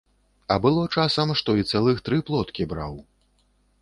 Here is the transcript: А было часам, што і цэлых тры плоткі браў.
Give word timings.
А 0.53 0.55
было 0.63 0.85
часам, 1.03 1.33
што 1.41 1.55
і 1.63 1.67
цэлых 1.73 1.97
тры 2.07 2.17
плоткі 2.31 2.69
браў. 2.73 2.93